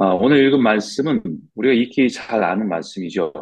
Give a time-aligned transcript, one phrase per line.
[0.00, 1.20] 아, 오늘 읽은 말씀은
[1.56, 3.32] 우리가 익히 잘 아는 말씀이죠.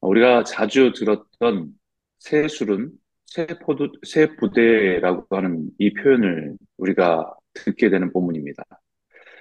[0.00, 1.70] 우리가 자주 들었던
[2.18, 2.92] 새 술은
[3.26, 8.62] 새 포도, 새 부대라고 하는 이 표현을 우리가 듣게 되는 본문입니다.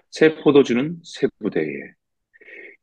[0.10, 1.66] 새 포도주는 새 부대에.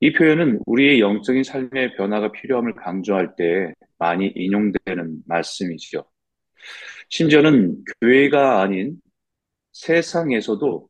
[0.01, 6.09] 이 표현은 우리의 영적인 삶의 변화가 필요함을 강조할 때 많이 인용되는 말씀이죠.
[7.11, 8.97] 심지어는 교회가 아닌
[9.73, 10.89] 세상에서도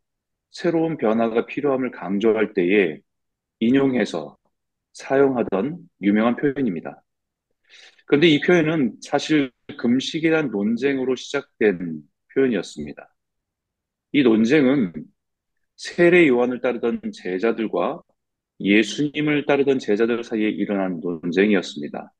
[0.51, 3.01] 새로운 변화가 필요함을 강조할 때에
[3.61, 4.36] 인용해서
[4.93, 7.03] 사용하던 유명한 표현입니다.
[8.07, 12.00] 그런데 이 표현은 사실 금식이란 논쟁으로 시작된
[12.35, 13.14] 표현이었습니다.
[14.13, 14.93] 이 논쟁은
[15.77, 18.03] 세례 요한을 따르던 제자들과
[18.61, 22.13] 예수님을 따르던 제자들 사이에 일어난 논쟁이었습니다.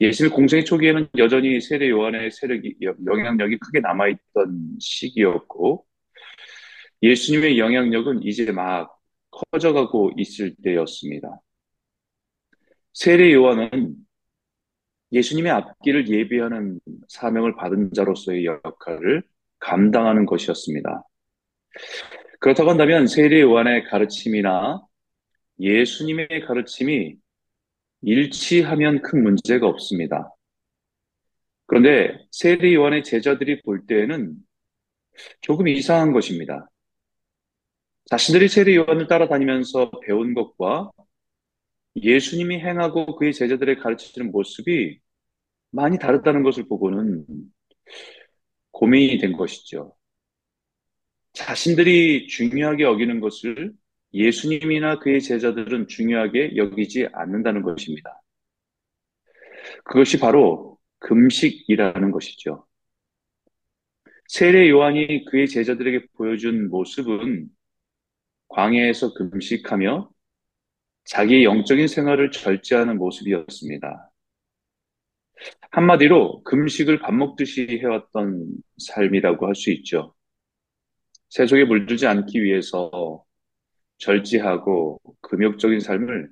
[0.00, 5.86] 예수님 공생의 초기에는 여전히 세례 요한의 세력이, 영향력이 크게 남아있던 시기였고,
[7.02, 8.98] 예수님의 영향력은 이제 막
[9.30, 11.40] 커져가고 있을 때였습니다.
[12.92, 13.96] 세례 요한은
[15.12, 19.22] 예수님의 앞길을 예비하는 사명을 받은 자로서의 역할을
[19.58, 21.02] 감당하는 것이었습니다.
[22.40, 24.82] 그렇다고 한다면 세례 요한의 가르침이나
[25.60, 27.16] 예수님의 가르침이
[28.02, 30.30] 일치하면 큰 문제가 없습니다.
[31.66, 34.34] 그런데 세례 요한의 제자들이 볼 때에는
[35.40, 36.68] 조금 이상한 것입니다.
[38.10, 40.90] 자신들이 세례 요한을 따라다니면서 배운 것과
[41.96, 45.00] 예수님이 행하고 그의 제자들의 가르치는 모습이
[45.70, 47.24] 많이 다르다는 것을 보고는
[48.72, 49.94] 고민이 된 것이죠.
[51.32, 53.72] 자신들이 중요하게 여기는 것을
[54.12, 58.20] 예수님이나 그의 제자들은 중요하게 여기지 않는다는 것입니다.
[59.84, 62.66] 그것이 바로 금식이라는 것이죠.
[64.28, 67.48] 세례 요한이 그의 제자들에게 보여준 모습은
[68.54, 70.10] 광야에서 금식하며
[71.06, 74.12] 자기의 영적인 생활을 절제하는 모습이었습니다.
[75.72, 78.46] 한마디로 금식을 밥 먹듯이 해왔던
[78.78, 80.14] 삶이라고 할 수 있죠.
[81.30, 83.24] 세속에 물들지 않기 위해서
[83.98, 86.30] 절제하고 금욕적인 삶을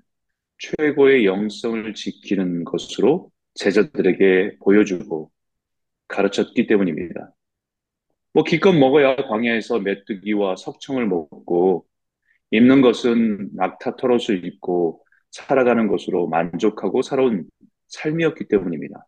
[0.59, 5.33] 최고의 영성을 지키는 것으로 제자들에게 보여주고
[6.07, 7.35] 가르쳤기 때문입니다.
[8.33, 11.85] 뭐 기껏 먹어야 광야에서 메뚜기와 석청을 먹고
[12.53, 17.47] 입는 것은 낙타 털옷을 입고 살아가는 것으로 만족하고 살아온
[17.89, 19.07] 삶이었기 때문입니다.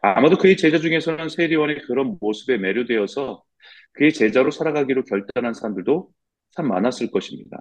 [0.00, 3.42] 아마도 그의 제자 중에서는 세리원의 그런 모습에 매료되어서
[3.92, 6.10] 그의 제자로 살아가기로 결단한 사람들도
[6.56, 7.58] 참 많았을 것입니다.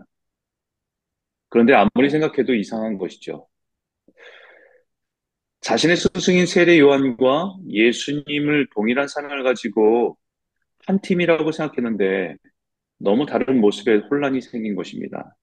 [1.49, 3.47] 그런데 아무리 생각해도 이상한 것이죠.
[5.59, 10.17] 자신의 스승인 세례 요한과 예수님을 동일한 사명을 가지고
[10.87, 12.37] 한 팀이라고 생각했는데
[13.01, 15.35] 너무 다른 모습에 혼란이 생긴 것입니다.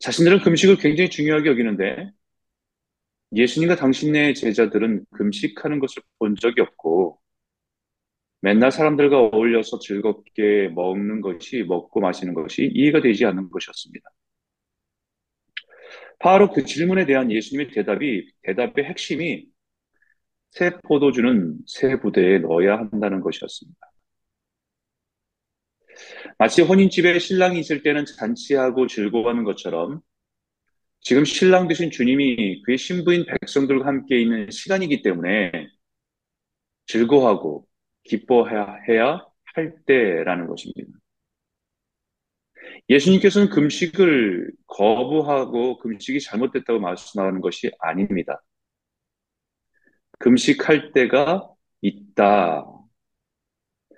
[0.00, 2.10] 자신들은 금식을 굉장히 중요하게 여기는데
[3.34, 7.20] 예수님과 당신의 제자들은 금식하는 것을 본 적이 없고
[8.40, 14.10] 맨날 사람들과 어울려서 즐겁게 먹는 것이 먹고 마시는 것이 이해가 되지 않는 것이었습니다.
[16.18, 19.46] 바로 그 질문에 대한 예수님의 대답이 대답의 핵심이
[20.50, 23.89] 새 포도주는 새 부대에 넣어야 한다는 것이었습니다.
[26.38, 30.00] 마치 혼인집에 신랑이 있을 때는 잔치하고 즐거워하는 것처럼
[31.00, 35.68] 지금 신랑 되신 주님이 그의 신부인 백성들과 함께 있는 시간이기 때문에
[36.86, 37.66] 즐거워하고
[38.04, 40.90] 기뻐해야 할 때라는 것입니다.
[42.88, 48.42] 예수님께서는 금식을 거부하고 금식이 잘못됐다고 말씀하는 것이 아닙니다.
[50.18, 51.48] 금식할 때가
[51.80, 52.66] 있다.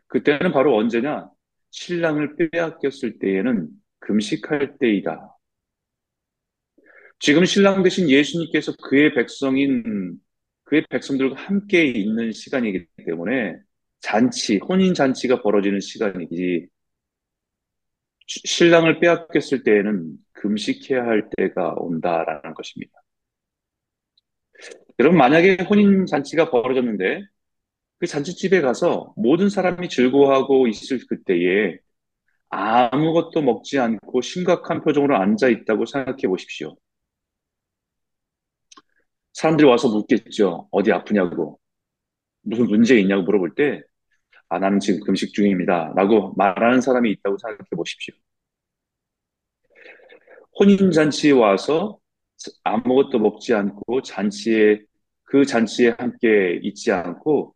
[0.08, 1.30] 그때는 바로 언제냐?
[1.72, 3.68] 신랑을 빼앗겼을 때에는
[4.00, 5.36] 금식할 때이다.
[7.18, 10.18] 지금 신랑 대신 예수님께서 그의 백성인
[10.64, 13.56] 그의 백성들과 함께 있는 시간이기 때문에
[14.00, 16.68] 잔치, 혼인 잔치가 벌어지는 시간이지
[18.26, 22.92] 신랑을 빼앗겼을 때에는 금식해야 할 때가 온다라는 것입니다.
[24.98, 27.22] 여러분 만약에 혼인 잔치가 벌어졌는데
[28.02, 31.78] 그 잔치집에 가서 모든 사람이 즐거워하고 있을 그때에
[32.48, 36.76] 아무것도 먹지 않고 심각한 표정으로 앉아 있다고 생각해 보십시오.
[39.34, 40.68] 사람들이 와서 묻겠죠.
[40.72, 41.60] 어디 아프냐고.
[42.42, 43.82] 무슨 문제 있냐고 물어볼 때,
[44.48, 45.92] 아, 나는 지금 금식 중입니다.
[45.94, 48.14] 라고 말하는 사람이 있다고 생각해 보십시오.
[50.58, 52.00] 혼인잔치에 와서
[52.64, 54.80] 아무것도 먹지 않고 잔치에,
[55.22, 57.54] 그 잔치에 함께 있지 않고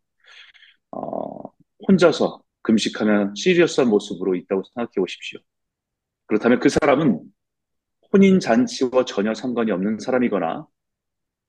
[0.91, 1.41] 어,
[1.87, 5.39] 혼자서 금식하면 시리어스한 모습으로 있다고 생각해 보십시오.
[6.25, 7.21] 그렇다면 그 사람은
[8.13, 10.67] 혼인 잔치와 전혀 상관이 없는 사람이거나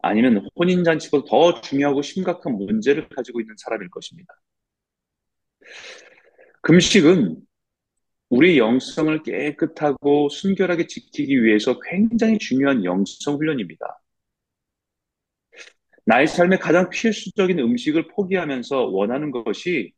[0.01, 4.33] 아니면 혼인 잔치보다 더 중요하고 심각한 문제를 가지고 있는 사람일 것입니다.
[6.63, 7.37] 금식은
[8.31, 13.98] 우리 영성을 깨끗하고 순결하게 지키기 위해서 굉장히 중요한 영성 훈련입니다.
[16.09, 19.93] 나의 삶의 가장 필수적인 음식을 포기하면서 원하는 것이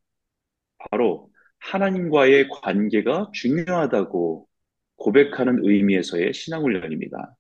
[0.91, 1.31] 바로
[1.61, 4.49] 하나님과의 관계가 중요하다고
[4.97, 7.37] 고백하는 의미에서의 신앙훈련입니다.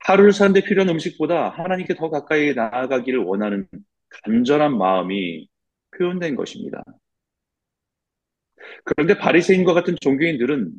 [0.00, 3.68] 하루를 사는데 필요한 음식보다 하나님께 더 가까이 나아가기를 원하는
[4.24, 5.50] 간절한 마음이
[5.98, 6.82] 표현된 것입니다.
[8.84, 10.72] 그런데 바리새인과 같은 종교인들은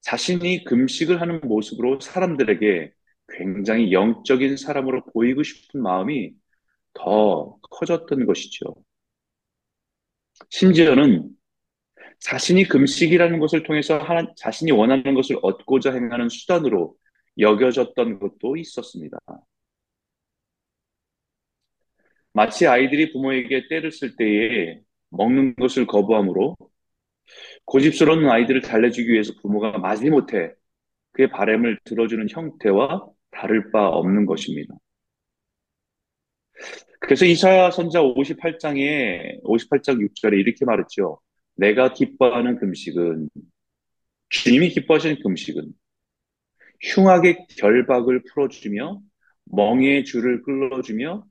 [0.00, 2.97] 자신이 금식을 하는 모습으로 사람들에게
[3.28, 6.32] 굉장히 영적인 사람으로 보이고 싶은 마음이
[6.94, 8.74] 더 커졌던 것이죠.
[10.50, 11.30] 심지어는
[12.20, 16.96] 자신이 금식이라는 것을 통해서 하나, 자신이 원하는 것을 얻고자 행하는 수단으로
[17.38, 19.18] 여겨졌던 것도 있었습니다.
[22.32, 26.56] 마치 아이들이 부모에게 때를 쓸 때에 먹는 것을 거부하므로
[27.64, 30.52] 고집스러운 아이들을 달래주기 위해서 부모가 마지못해
[31.12, 34.74] 그의 바램을 들어주는 형태와 다를 바 없는 것입니다.
[37.00, 41.20] 그래서 이사야 선자 58장에 58장 6절에 이렇게 말했죠.
[41.54, 43.28] 내가 기뻐하는 금식은
[44.30, 45.72] 주님이 기뻐하시는 금식은
[46.80, 49.00] 흉악의 결박을 풀어주며
[49.44, 51.24] 멍의 줄을 끌어주며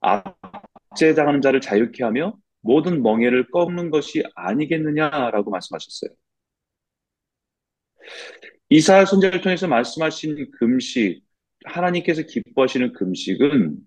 [0.00, 6.10] 압제당하는 자를 자유케 하며 모든 멍에를 꺾는 것이 아니겠느냐라고 말씀하셨어요.
[8.68, 11.22] 이사 선제를 통해서 말씀하신 금식,
[11.64, 13.78] 하나님께서 기뻐하시는 금식은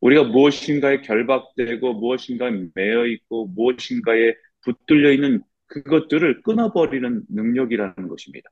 [0.00, 8.50] 우리가 무엇인가에 결박되고 무엇인가에 매여 있고 무엇인가에 붙들려 있는 그것들을 끊어버리는 능력이라는 것입니다.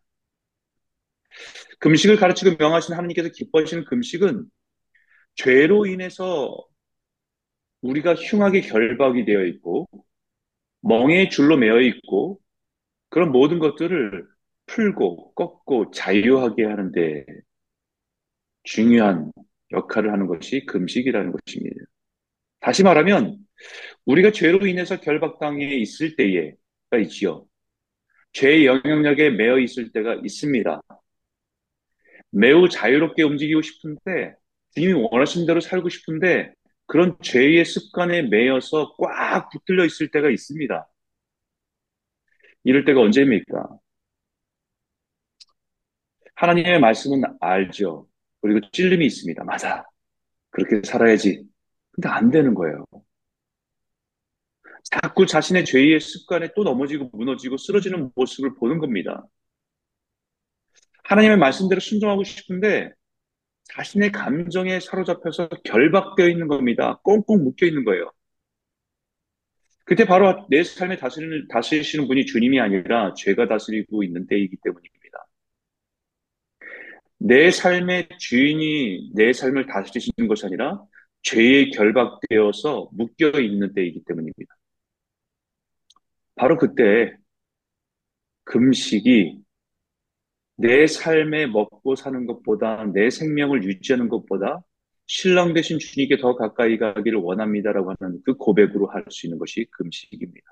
[1.81, 4.45] 금식을 가르치고 명하신 하나님께서 기뻐하시는 금식은
[5.35, 6.57] 죄로 인해서
[7.83, 9.89] 우리가 흉하게 결박이 되어 있고
[10.83, 12.41] 멍에 줄로 매어 있고
[13.09, 14.27] 그런 모든 것들을
[14.67, 17.25] 풀고 꺾고 자유하게 하는데
[18.62, 19.33] 중요한
[19.73, 21.77] 역할을 하는 것이 금식이라는 것입니다.
[22.61, 23.39] 다시 말하면
[24.07, 27.47] 우리가 죄로 인해서 결박당해 있을 때에가 있지요.
[28.33, 30.81] 죄의 영향력에 매여 있을 때가 있습니다.
[32.31, 34.35] 매우 자유롭게 움직이고 싶은데
[34.75, 36.53] 주님이 원하신 대로 살고 싶은데
[36.87, 40.89] 그런 죄의 습관에 매여서 꽉 붙들려 있을 때가 있습니다.
[42.65, 43.69] 이럴 때가 언제입니까?
[46.35, 48.10] 하나님의 말씀은 알죠.
[48.41, 49.45] 그리고 찔림이 있습니다.
[49.45, 49.85] 맞아.
[50.51, 51.45] 그렇게 살아야지.
[51.93, 52.85] 근데 안 되는 거예요.
[54.85, 59.27] 자꾸 자신의 죄의 습관에 또 넘어지고 무너지고 쓰러지는 모습을 보는 겁니다.
[61.05, 62.93] 하나님의 말씀대로 순종하고 싶은데
[63.75, 67.01] 자신의 감정에 사로잡혀서 결박되어 있는 겁니다.
[67.03, 68.11] 꽁꽁 묶여 있는 거예요.
[69.85, 75.00] 그때 바로 내 삶에 다스리는, 다스리시는 분이 주님이 아니라 죄가 다스리고 있는 때이기 때문입니다.
[77.23, 80.83] 내 삶의 주인이 내 삶을 다스리시는 것이 아니라
[81.23, 84.57] 죄에 결박되어서 묶여 있는 때이기 때문입니다.
[86.35, 87.15] 바로 그때
[88.45, 89.39] 금식이
[90.57, 94.62] 내 삶에 먹고 사는 것보다 내 생명을 유지하는 것보다
[95.07, 100.47] 신랑 되신 주님께 더 가까이 가기를 원합니다라고 하는 그 고백으로 할 수 있는 것이 금식입니다.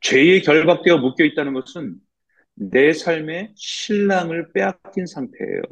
[0.00, 1.96] 죄에 결박되어 묶여 있다는 것은
[2.56, 5.62] 내 삶의 신랑을 빼앗긴 상태예요.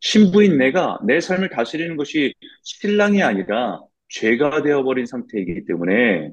[0.00, 6.32] 신부인 내가 내 삶을 다스리는 것이 신랑이 아니라 죄가 되어버린 상태이기 때문에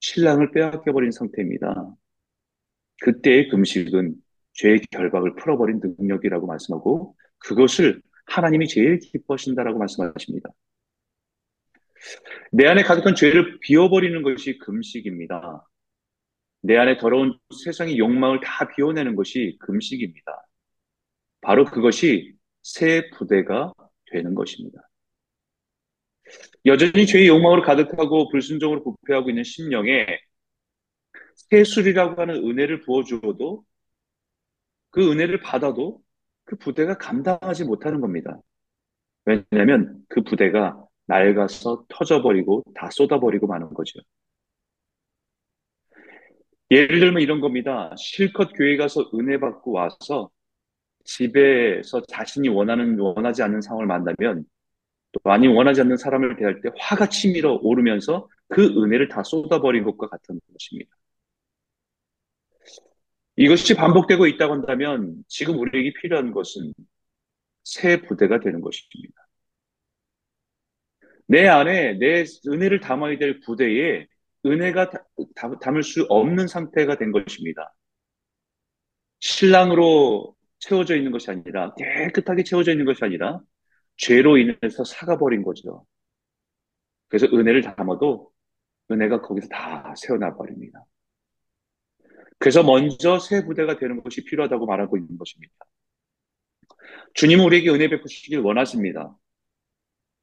[0.00, 1.94] 신랑을 빼앗겨버린 상태입니다.
[3.00, 4.14] 그때의 금식은
[4.52, 10.50] 죄의 결박을 풀어버린 능력이라고 말씀하고 그것을 하나님이 제일 기뻐하신다라고 말씀하십니다.
[12.52, 15.66] 내 안에 가득한 죄를 비워버리는 것이 금식입니다.
[16.60, 20.46] 내 안에 더러운 세상의 욕망을 다 비워내는 것이 금식입니다.
[21.40, 23.72] 바로 그것이 새 부대가
[24.10, 24.80] 되는 것입니다.
[26.66, 30.06] 여전히 죄의 욕망으로 가득하고 불순종으로 부패하고 있는 심령에
[31.50, 33.64] 세술이라고 하는 은혜를 부어주어도
[34.90, 36.02] 그 은혜를 받아도
[36.44, 38.38] 그 부대가 감당하지 못하는 겁니다.
[39.24, 44.00] 왜냐하면 그 부대가 낡아서 터져버리고 다 쏟아버리고 마는 거죠.
[46.70, 47.94] 예를 들면 이런 겁니다.
[47.96, 50.30] 실컷 교회 가서 은혜 받고 와서
[51.04, 54.44] 집에서 자신이 원하는, 원하지 않는 상황을 만나면
[55.12, 60.08] 또 아니 원하지 않는 사람을 대할 때 화가 치밀어 오르면서 그 은혜를 다 쏟아버린 것과
[60.08, 60.90] 같은 것입니다.
[63.36, 66.72] 이것이 반복되고 있다고 한다면 지금 우리에게 필요한 것은
[67.64, 69.28] 새 부대가 되는 것입니다.
[71.26, 74.06] 내 안에 내 은혜를 담아야 될 부대에
[74.46, 74.90] 은혜가
[75.60, 77.74] 담을 수 없는 상태가 된 것입니다.
[79.20, 83.40] 신랑으로 채워져 있는 것이 아니라 깨끗하게 채워져 있는 것이 아니라
[83.96, 85.86] 죄로 인해서 사가버린 거죠.
[87.08, 88.30] 그래서 은혜를 담아도
[88.90, 90.84] 은혜가 거기서 다 새어나 버립니다.
[92.38, 95.54] 그래서 먼저 새 부대가 되는 것이 필요하다고 말하고 있는 것입니다.
[97.14, 99.16] 주님은 우리에게 은혜 베푸시길 원하십니다.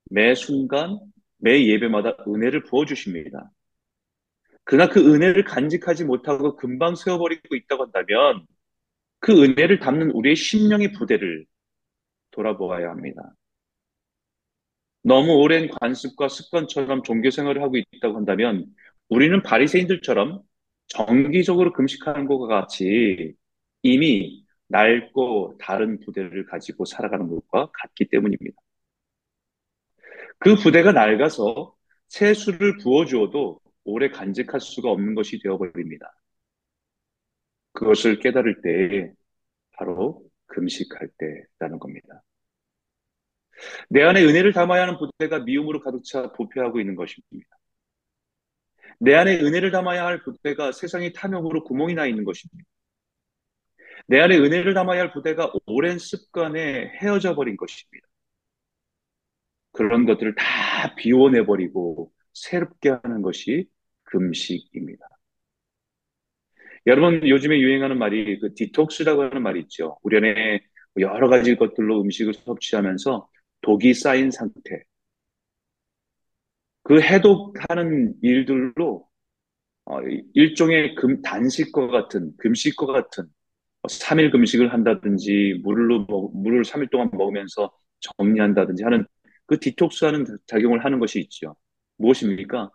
[0.10, 1.00] 매 순간,
[1.38, 3.52] 매 예배마다 은혜를 부어주십니다.
[4.66, 8.46] 그러나 그 은혜를 간직하지 못하고 금방 세워버리고 있다고 한다면
[9.20, 11.46] 그 은혜를 담는 우리의 심령의 부대를
[12.32, 13.36] 돌아보아야 합니다.
[15.04, 18.66] 너무 오랜 관습과 습관처럼 종교 생활을 하고 있다고 한다면
[19.10, 20.42] 우리는 바리새인들처럼
[20.88, 23.36] 정기적으로 금식하는 것과 같이
[23.84, 28.58] 이미 낡고 다른 부대를 가지고 살아가는 것과 같기 때문입니다.
[30.40, 31.76] 그 부대가 낡아서
[32.08, 36.12] 새 술을 부어주어도 오래 간직할 수가 없는 것이 되어버립니다.
[37.74, 39.12] 그것을 깨달을 때에
[39.72, 42.24] 바로 금식할 때라는 겁니다.
[43.90, 47.48] 내 안에 은혜를 담아야 하는 부대가 미움으로 가득 차 부패하고 있는 것입니다.
[49.00, 52.68] 내 안에 은혜를 담아야 할 부대가 세상의 탐욕으로 구멍이 나 있는 것입니다.
[54.08, 58.08] 내 안에 은혜를 담아야 할 부대가 오랜 습관에 헤어져 버린 것입니다.
[59.72, 63.68] 그런 것들을 다 비워내버리고 새롭게 하는 것이
[64.16, 65.06] 금식입니다.
[66.88, 69.98] 여러분 요즘에 유행하는 말이 그 디톡스라고 하는 말이 있죠.
[70.04, 70.62] 우리 안에
[71.00, 73.28] 여러 가지 것들로 음식을 섭취하면서
[73.62, 74.84] 독이 쌓인 상태.
[76.84, 79.08] 그 해독하는 일들로
[79.86, 80.02] 어,
[80.34, 83.26] 일종의 금, 단식과 같은, 금식과 같은
[83.90, 89.06] 3일 금식을 한다든지 물로 물을 3일 동안 먹으면서 정리한다든지 하는
[89.46, 91.56] 그 디톡스하는 작용을 하는 것이 있죠.
[91.98, 92.72] 무엇입니까?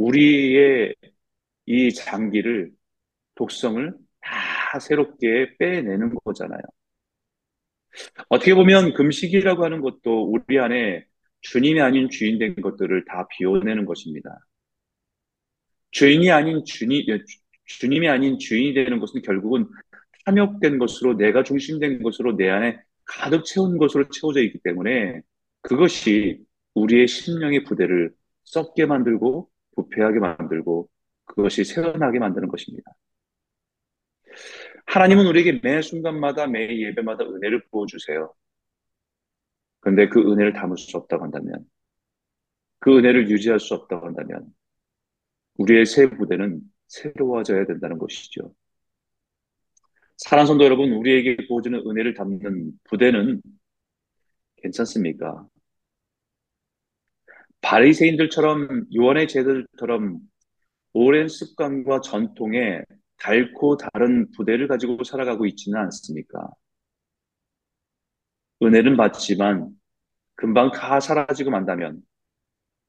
[0.00, 0.94] 우리의
[1.66, 2.72] 이 장기를
[3.34, 6.60] 독성을 다 새롭게 빼내는 거잖아요.
[8.28, 11.04] 어떻게 보면 금식이라고 하는 것도 우리 안에
[11.42, 14.38] 주님이 아닌 주인 된 것들을 다 비워내는 것입니다.
[15.90, 17.04] 주인이 아닌 주님,
[17.66, 19.68] 주님이 아닌 주인이 되는 것은 결국은
[20.24, 25.20] 탐욕된 것으로 내가 중심된 것으로 내 안에 가득 채운 것으로 채워져 있기 때문에
[25.62, 26.38] 그것이
[26.74, 28.14] 우리의 심령의 부대를
[28.44, 29.50] 썩게 만들고
[29.82, 30.88] 부패하게 만들고
[31.24, 32.92] 그것이 세어나게 만드는 것입니다.
[34.86, 38.34] 하나님은 우리에게 매 순간마다 매 예배마다 은혜를 부어주세요.
[39.80, 41.64] 그런데 그 은혜를 담을 수 없다고 한다면,
[42.80, 44.52] 그 은혜를 유지할 수 없다고 한다면,
[45.54, 48.54] 우리의 새 부대는 새로워져야 된다는 것이죠.
[50.16, 53.40] 사랑 성도 여러분, 우리에게 부어주는 은혜를 담는 부대는
[54.56, 55.46] 괜찮습니까?
[57.62, 60.18] 바리새인들처럼 요한의 제들처럼
[60.92, 62.82] 오랜 습관과 전통에
[63.18, 66.48] 달고 다른 부대를 가지고 살아가고 있지는 않습니까?
[68.62, 69.70] 은혜는 받지만
[70.34, 72.02] 금방 다 사라지고 만다면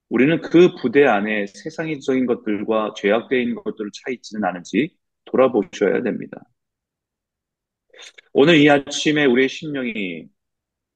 [0.10, 2.94] 우리는 그 부대 안에 세상적인 것들과
[3.42, 6.42] 있는 것들을 차 있지는 않은지 돌아보셔야 됩니다.
[8.34, 10.28] 오늘 이 아침에 우리의 심령이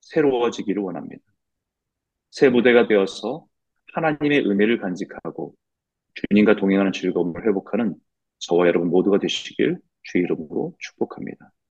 [0.01, 1.23] 새로워지기를 원합니다.
[2.31, 3.47] 새 부대가 되어서
[3.95, 5.55] 하나님의 은혜를 간직하고
[6.15, 7.95] 주님과 동행하는 즐거움을 회복하는
[8.39, 11.51] 저와 여러분 모두가 되시길 주의 이름으로 축복합니다.